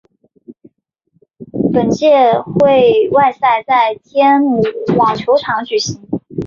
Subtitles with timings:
[1.71, 2.11] 本届
[2.41, 4.63] 会外赛在天母
[4.97, 6.01] 网球场进行。